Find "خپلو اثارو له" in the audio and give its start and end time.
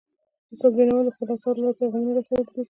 1.15-1.63